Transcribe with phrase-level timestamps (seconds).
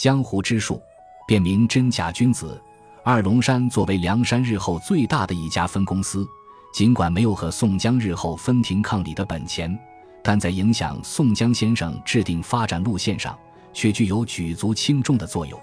[0.00, 0.80] 江湖之术，
[1.26, 2.58] 便名真假君子。
[3.04, 6.26] 二龙山作为梁山日后最大的一家分公司，
[6.72, 9.78] 尽管没有和宋江日后分庭抗礼的本钱，
[10.22, 13.38] 但在影响宋江先生制定发展路线上，
[13.74, 15.60] 却具有举足轻重的作用。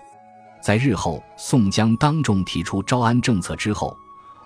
[0.62, 3.98] 在日后宋江当众提出招安政策之后，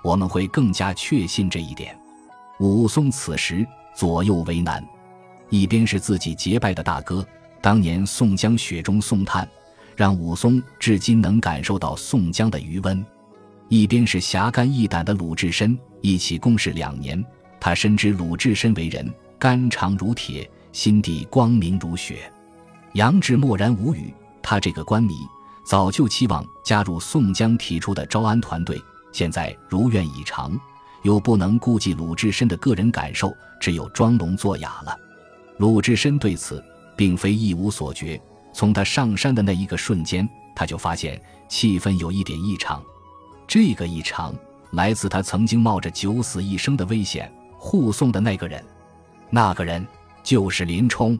[0.01, 1.93] 我们会更加确信这一点。
[2.61, 4.81] 武松此时左右为难，
[5.49, 7.27] 一边是自己结拜的大哥，
[7.59, 9.45] 当年宋江雪中送炭。
[10.01, 13.05] 让武松至今能感受到宋江的余温。
[13.69, 17.23] 一边是侠肝义胆的鲁智深，一起共事两年，
[17.59, 22.33] 他深知鲁智深为人肝肠如铁，心地光明如雪。
[22.93, 24.11] 杨志默然无语，
[24.41, 25.13] 他这个官迷
[25.63, 28.81] 早就期望加入宋江提出的招安团队，
[29.11, 30.59] 现在如愿以偿，
[31.03, 34.97] 又不能顾及鲁智深的个人感受，只有装聋作哑了。
[35.57, 36.59] 鲁智深对此
[36.97, 38.19] 并非一无所觉。
[38.53, 42.83] 从他上山的那一个瞬间，他就发现气氛有一点异常。
[43.47, 44.33] 这个异常
[44.71, 48.63] 来自他曾经冒着九死一生的危险护送的那个人，
[49.29, 49.85] 那个人
[50.23, 51.17] 就是林冲。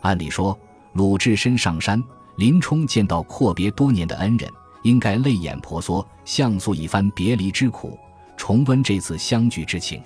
[0.00, 0.58] 按理说，
[0.94, 2.02] 鲁智深上山，
[2.36, 4.50] 林冲见到阔别多年的恩人，
[4.82, 7.98] 应该泪眼婆娑，向诉一番别离之苦，
[8.36, 10.02] 重温这次相聚之情。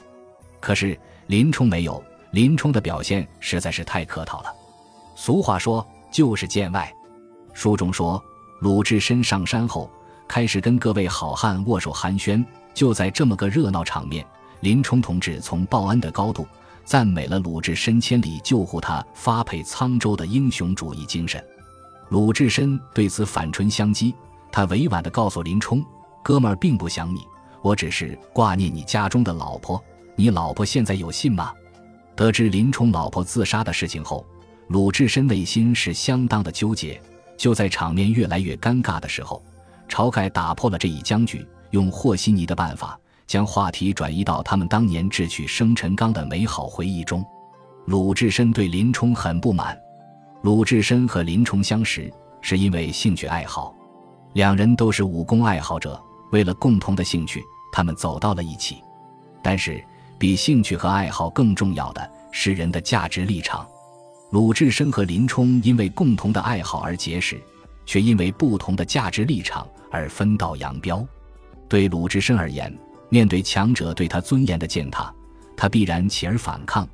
[0.60, 4.52] 可是林冲没有，林冲的表现实在是太客套了。
[5.14, 5.86] 俗话说。
[6.14, 6.94] 就是见外。
[7.54, 8.22] 书中说，
[8.60, 9.90] 鲁智深上山后，
[10.28, 12.42] 开始跟各位好汉握手寒暄。
[12.72, 14.24] 就在这么个热闹场面，
[14.60, 16.46] 林冲同志从报恩的高度
[16.84, 21.44] 赞美了鲁智深千里救护他发配沧州的英雄主义精神。
[22.10, 24.14] 鲁智深对此反唇相讥，
[24.52, 25.84] 他委婉地告诉林冲
[26.22, 27.26] ：“哥们儿并不想你，
[27.60, 29.82] 我只是挂念你家中的老婆。
[30.14, 31.52] 你老婆现在有信吗？”
[32.14, 34.24] 得知林冲老婆自杀的事情后。
[34.68, 37.00] 鲁智深内心是相当的纠结。
[37.36, 39.42] 就在场面越来越尴尬的时候，
[39.88, 47.24] 晁盖打破了这一僵局，用和稀泥的办法将话题转移到他们当年智取生辰纲的美好回忆中。
[47.86, 49.76] 鲁智深对林冲很不满。
[50.42, 52.10] 鲁智深和林冲相识
[52.40, 53.74] 是因为兴趣爱好，
[54.34, 57.42] 两人都是武功爱好者，为了共同的兴趣，
[57.72, 58.76] 他们走到了一起。
[59.42, 59.84] 但是，
[60.18, 63.66] 比兴趣和爱好更重要的是人的价值立场。
[64.34, 67.40] 鲁智深和林冲因为共同的爱好而结识，
[67.86, 71.06] 却因为不同的价值立场而分道扬镳。
[71.68, 72.76] 对鲁智深而言，
[73.08, 75.14] 面对强者对他尊严的践踏，
[75.56, 76.84] 他必然起而反抗，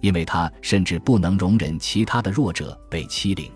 [0.00, 3.46] 因为他甚至不能容忍其他的弱者被欺凌；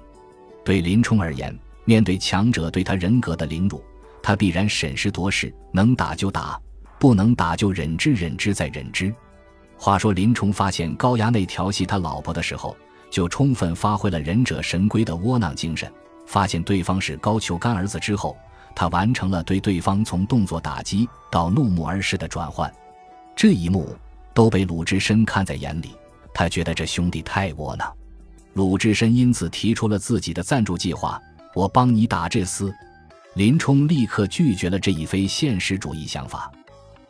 [0.64, 1.52] 对林冲而言，
[1.84, 3.82] 面对强者对他人格的凌辱，
[4.22, 6.56] 他必然审时度势，能打就打，
[6.96, 9.12] 不能打就忍之忍之再忍之。
[9.76, 12.76] 话说林冲发现高衙内调戏他老婆的时候。
[13.12, 15.92] 就充分发挥了忍者神龟的窝囊精神。
[16.26, 18.34] 发现对方是高俅干儿子之后，
[18.74, 22.72] 他完成了对对方从动作打击到怒目而视的转换。
[23.36, 23.94] 这一幕
[24.32, 25.94] 都被鲁智深看在眼里，
[26.32, 27.92] 他觉得这兄弟太窝囊。
[28.54, 31.20] 鲁智深因此提出了自己的赞助计划
[31.54, 32.72] ：“我帮你打这厮。”
[33.34, 36.50] 林冲立刻拒绝了这一非现实主义想法。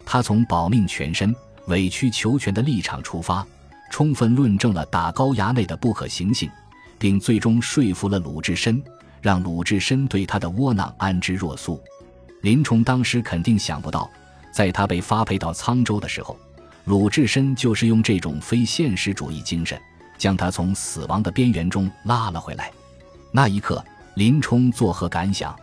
[0.04, 1.34] 他从保命全身、
[1.66, 3.46] 委曲求全的立场出发。
[3.92, 6.50] 充分论证了打高衙内的不可行性，
[6.98, 8.82] 并最终说服了鲁智深，
[9.20, 11.78] 让鲁智深对他的窝囊安之若素。
[12.40, 14.10] 林冲当时肯定想不到，
[14.50, 16.38] 在他被发配到沧州的时候，
[16.86, 19.78] 鲁智深就是用这种非现实主义精神，
[20.16, 22.72] 将他从死亡的边缘中拉了回来。
[23.30, 25.54] 那一刻，林冲作何感想？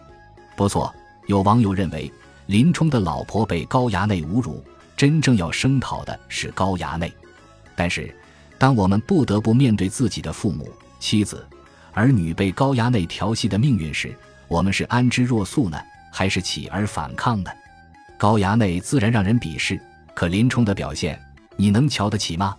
[0.55, 0.93] 不错，
[1.25, 2.13] 有网友认为，
[2.45, 4.63] 林冲的老婆被高衙内侮辱，
[4.95, 7.11] 真正要声讨的是高衙内。
[7.79, 8.13] 但是，
[8.57, 10.69] 当我们不得不面对自己的父母、
[10.99, 11.47] 妻子、
[11.93, 14.13] 儿女被高衙内调戏的命运时，
[14.49, 15.79] 我们是安之若素呢，
[16.11, 17.49] 还是起而反抗呢？
[18.17, 19.81] 高衙内自然让人鄙视，
[20.13, 21.17] 可林冲的表现，
[21.55, 22.53] 你能瞧得起吗？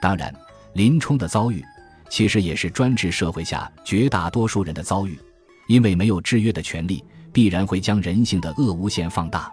[0.00, 0.32] 当然，
[0.74, 1.60] 林冲的遭遇，
[2.08, 5.18] 其实也是专制社会下绝大多数人的遭遇，
[5.66, 9.50] 因为没有制约的权利，必然会将人性的恶无限放大。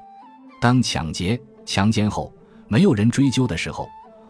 [0.62, 2.32] 当抢劫、强奸后，
[2.68, 3.90] 没有人追究的时候。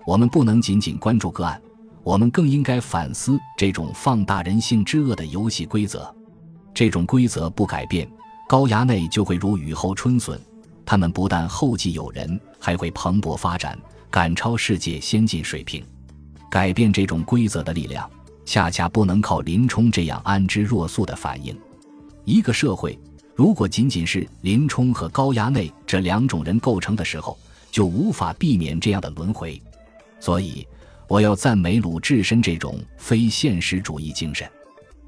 [0.09, 1.61] 我们不能仅仅关注个案，
[2.01, 6.11] 我们更应该反思这种放大人性之恶的游戏规则。
[6.73, 8.09] 这种规则不改变，
[8.47, 10.41] 高衙内就会如雨后春笋。
[10.83, 13.77] 他们不但后继有人，还会蓬勃发展，
[14.09, 15.85] 赶超世界先进水平。
[16.50, 18.09] 改变这种规则的力量，
[18.47, 21.55] 恰恰不能靠林冲这样安之若素的反应。
[22.25, 22.97] 一个社会
[23.35, 27.38] 如果仅仅是林冲和高衙内这两种人构成的时候，
[27.69, 29.62] 就无法避免这样的轮回。
[30.19, 30.68] 所以，
[31.07, 34.50] 我要赞美鲁智深这种非现实主义精神，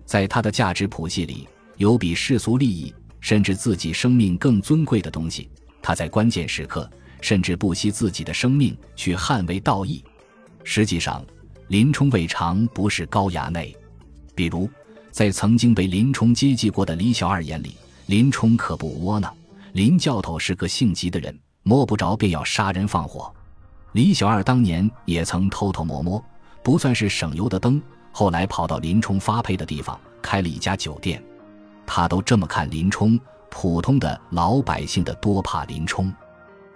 [0.05, 1.47] 在他的价值谱系里，
[1.77, 5.49] 有比世俗利益甚至自己生命更尊贵的东西，
[5.81, 6.89] 他在关键时刻
[7.21, 10.03] 甚至不惜自己的生命去捍卫道义。
[10.63, 11.25] 实际上，
[11.67, 13.75] 林冲未尝不是高衙内。
[14.33, 14.69] 比如，
[15.11, 17.75] 在曾经被林冲接济过的李小二眼里，
[18.07, 19.35] 林冲可不窝囊。
[19.73, 23.33] 林教头是个性急的人，摸不着便要杀人放火。
[23.93, 26.23] 李小二当年也曾偷偷摸摸，
[26.63, 31.21] 不算是省油的灯，后来跑到林冲发配的地方开了一家酒店。
[31.85, 36.13] 他都这么看林冲，普通的老百姓的多怕林冲。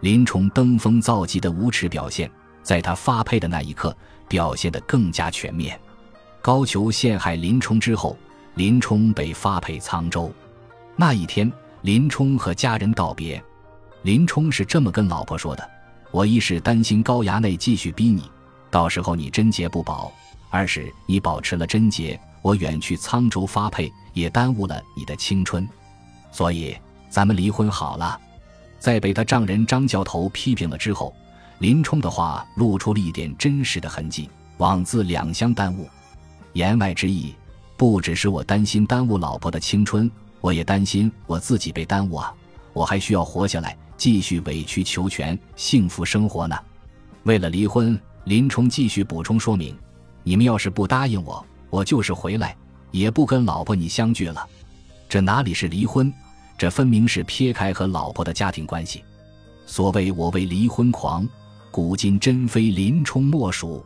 [0.02, 2.30] 林冲登峰造极的无耻表现，
[2.62, 3.96] 在他发配的那一刻
[4.28, 5.80] 表现得更加全面。
[6.42, 8.18] 高俅陷害林冲之后，
[8.56, 10.30] 林冲被发配沧州。
[10.98, 11.52] 那一天，
[11.82, 13.42] 林冲和家人道别，
[14.02, 15.68] 林冲是这么跟老婆说的
[16.16, 18.24] ：“我一是担心高衙内继续逼你，
[18.72, 20.10] 到时候你贞洁不保；
[20.50, 25.68] 二是你保持了贞洁，我远去沧州发配。”也耽误了你的青春，
[26.32, 26.74] 所以
[27.10, 28.18] 咱们离婚好了。
[28.80, 31.14] 在被他丈人张教头批评了之后，
[31.60, 35.86] 林冲的话露出了一点真实的痕迹，枉自两相耽误。
[36.54, 37.36] 言外之意，
[37.76, 40.10] 不只是我担心耽误老婆的青春，
[40.40, 42.34] 我也担心我自己被耽误啊！
[42.72, 46.56] 我还需要活下来，继续委曲求全，幸福生活呢。
[47.24, 49.76] 为了离婚，林冲继续补充说明：
[50.24, 52.56] 你们要是不答应我，我就是回来。
[52.92, 54.48] 也不跟老婆你相聚了，
[55.10, 56.14] 这哪里是离婚？
[56.58, 59.04] 这分明是撇开和老婆的家庭关系。
[59.66, 61.28] 所谓我为离婚狂，
[61.72, 63.86] 古今真非林冲莫属。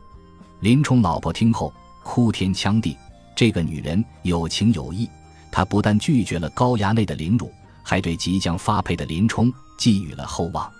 [0.59, 1.73] 林冲老婆听后
[2.03, 2.95] 哭天抢地，
[3.35, 5.09] 这个女人有情有义，
[5.49, 7.51] 她不但拒绝了高衙内的凌辱，
[7.89, 10.71] 还对即将发配的林冲寄予了厚望。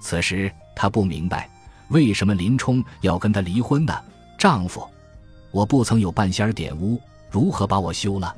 [0.00, 1.50] 此时她不明白，
[1.90, 3.92] 为什么林冲要跟她离婚呢？
[4.38, 4.88] 丈夫，
[5.50, 6.98] 我不曾有半仙儿点污。
[7.30, 8.34] 如何把我休了？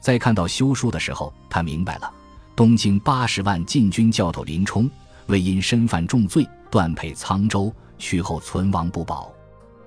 [0.00, 2.12] 在看到休书的时候，他明白了：
[2.56, 4.90] 东京八十万禁军教头林冲，
[5.26, 9.32] 为因身犯重罪断配沧州，去后存亡不保，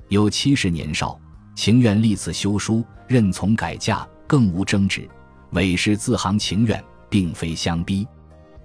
[0.07, 1.19] 有七十年少，
[1.55, 5.05] 情愿立此休书，任从改嫁，更无争执。
[5.51, 6.81] 委实自行情愿，
[7.15, 8.05] 并非相逼。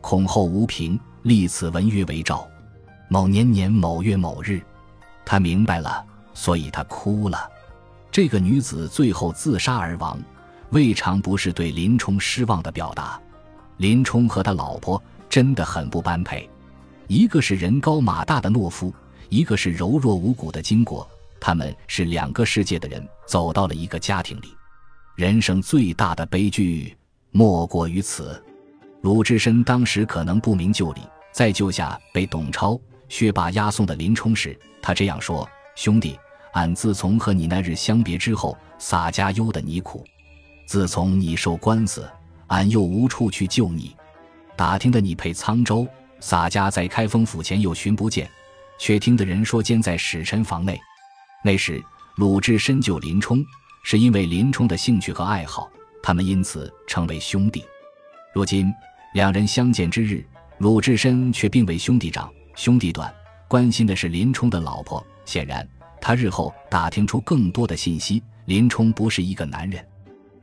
[0.00, 2.44] 恐后无凭，立此文约为诏。
[3.08, 4.61] 某年年某月某日，
[5.25, 6.05] 他明白了，
[6.35, 7.49] 所以他哭了。
[8.11, 10.19] 这个女子最后自杀而亡，
[10.70, 13.20] 未尝不是对林冲失望的表达。
[13.76, 16.50] 林冲和他老婆真的很不般配，
[17.06, 18.93] 一个是人高马大的懦夫，
[19.29, 21.06] 一个是柔弱无骨的巾帼。
[21.38, 24.49] 他们是两个世界的人，走到了一个家庭里。
[25.14, 26.97] 人生最大的悲剧
[27.30, 28.42] 莫过于此。
[29.02, 31.00] 鲁智深当时可能不明就里，
[31.32, 32.78] 在救下被董超、
[33.08, 36.18] 薛霸押送的林冲时，他这样说：“兄弟。”
[36.52, 40.04] 俺自从和你那日相别之后，洒家忧的你苦。
[40.66, 42.10] 自从你受官司，
[42.48, 43.94] 俺又无处去救你。
[44.56, 45.86] 打听的你配沧州，
[46.18, 48.28] 洒家在开封府前又寻不见，
[48.80, 50.76] 却听的人说监在使臣房内。
[51.44, 51.80] 那时
[52.16, 53.44] 鲁智深救林冲，
[53.84, 55.70] 是因为林冲的兴趣和爱好，
[56.02, 57.64] 他们因此成为兄弟。
[58.35, 58.73] 如今
[59.14, 60.25] 两人相见之日，
[60.58, 63.12] 鲁智深却并未兄弟长兄弟短，
[63.49, 65.05] 关心的是林冲的老婆。
[65.25, 65.67] 显然。
[66.02, 69.87] 他日后打听出更多的信息，林冲不是一个男人，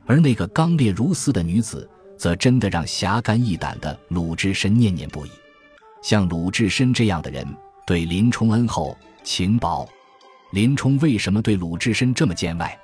[0.06, 5.30] 而那个刚烈如斯的女子，则真的让侠肝义胆的鲁智深念念不已。
[6.00, 7.44] 像鲁智深这样的人，
[7.84, 9.84] 对林冲恩厚情薄。
[10.52, 12.78] 林冲为什么对鲁智深这么见外？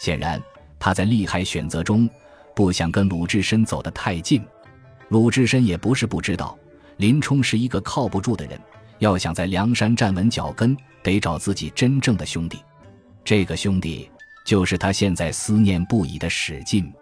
[0.00, 0.42] 显然，
[0.78, 2.08] 他在利害选择中
[2.54, 4.44] 不想跟鲁智深走得太近。
[5.08, 6.56] 鲁智深也不是不知道，
[6.98, 8.60] 林冲是一个靠不住的人。
[8.98, 12.58] 要想在梁山站稳脚跟，得找自己真正的兄弟。
[13.24, 14.10] 这个兄弟，
[14.44, 16.92] 就是他现在思念不已的史进。